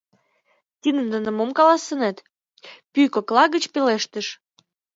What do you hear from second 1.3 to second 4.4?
мом каласынет?— пӱй кокла гыч пелештыш.